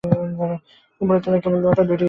উপরের 1.01 1.21
তলায় 1.23 1.41
কেবল 1.43 1.57
দুটিমাত্র 1.57 1.81
ঘর। 1.81 1.97